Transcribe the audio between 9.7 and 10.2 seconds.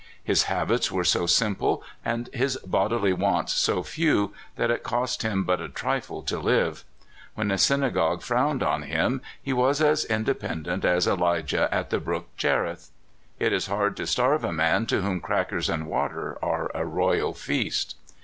as